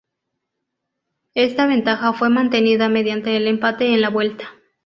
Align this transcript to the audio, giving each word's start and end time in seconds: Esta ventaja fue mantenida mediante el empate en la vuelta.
Esta 1.35 1.67
ventaja 1.67 2.13
fue 2.13 2.31
mantenida 2.31 2.89
mediante 2.89 3.37
el 3.37 3.45
empate 3.45 3.93
en 3.93 4.01
la 4.01 4.09
vuelta. 4.09 4.49